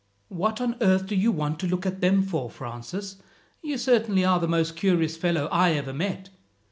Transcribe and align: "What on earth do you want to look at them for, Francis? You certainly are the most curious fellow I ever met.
"What 0.29 0.59
on 0.59 0.77
earth 0.81 1.05
do 1.05 1.15
you 1.15 1.31
want 1.31 1.59
to 1.59 1.67
look 1.67 1.85
at 1.85 2.01
them 2.01 2.23
for, 2.23 2.49
Francis? 2.49 3.17
You 3.61 3.77
certainly 3.77 4.25
are 4.25 4.39
the 4.39 4.47
most 4.47 4.75
curious 4.75 5.15
fellow 5.15 5.47
I 5.51 5.73
ever 5.73 5.93
met. 5.93 6.31